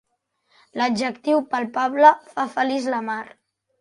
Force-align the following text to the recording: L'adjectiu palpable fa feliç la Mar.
L'adjectiu 0.81 1.43
palpable 1.53 2.11
fa 2.33 2.47
feliç 2.57 2.89
la 2.95 3.03
Mar. 3.11 3.21